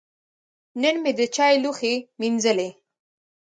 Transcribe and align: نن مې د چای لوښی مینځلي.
نن 0.81 0.95
مې 1.03 1.11
د 1.17 1.21
چای 1.35 1.53
لوښی 1.63 1.95
مینځلي. 2.19 2.69